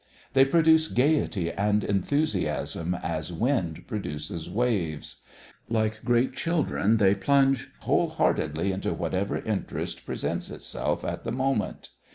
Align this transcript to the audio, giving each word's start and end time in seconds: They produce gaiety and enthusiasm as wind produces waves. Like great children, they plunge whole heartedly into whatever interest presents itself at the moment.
They 0.33 0.45
produce 0.45 0.87
gaiety 0.87 1.51
and 1.51 1.83
enthusiasm 1.83 2.95
as 3.03 3.31
wind 3.31 3.85
produces 3.85 4.49
waves. 4.49 5.17
Like 5.69 6.03
great 6.03 6.33
children, 6.33 6.97
they 6.97 7.13
plunge 7.13 7.69
whole 7.81 8.09
heartedly 8.09 8.71
into 8.71 8.95
whatever 8.95 9.37
interest 9.37 10.03
presents 10.03 10.49
itself 10.49 11.05
at 11.05 11.23
the 11.23 11.31
moment. 11.31 11.89